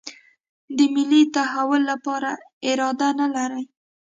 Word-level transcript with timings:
د 0.77 0.79
ملي 0.93 1.21
تحول 1.35 1.81
لپاره 1.91 2.31
اراده 2.69 3.09
نه 3.19 3.27
لري. 3.35 3.63